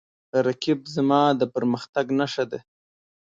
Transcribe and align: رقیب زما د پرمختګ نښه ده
رقیب 0.45 0.79
زما 0.95 1.21
د 1.39 1.41
پرمختګ 1.55 2.05
نښه 2.19 2.45
ده 2.51 2.59